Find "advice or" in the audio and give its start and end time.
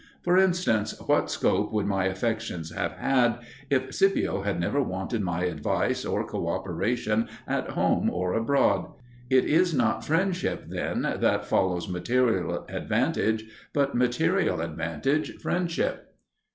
5.43-6.25